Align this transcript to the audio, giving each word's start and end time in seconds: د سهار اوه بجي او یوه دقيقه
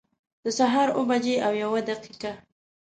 د 0.43 0.45
سهار 0.57 0.87
اوه 0.97 1.05
بجي 1.09 1.35
او 1.45 1.51
یوه 1.63 1.79
دقيقه 1.89 2.31